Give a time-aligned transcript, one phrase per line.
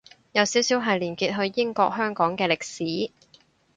[0.31, 3.11] 有少少係連結去英國香港嘅歷史